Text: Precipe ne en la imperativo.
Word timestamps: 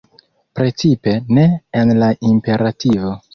Precipe 0.59 1.13
ne 1.39 1.43
en 1.83 1.93
la 2.01 2.09
imperativo. 2.31 3.15